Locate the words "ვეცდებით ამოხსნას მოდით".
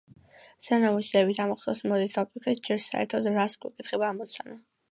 0.95-2.15